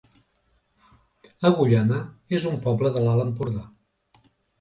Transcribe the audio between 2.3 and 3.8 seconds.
es un poble de l'Alt Empordà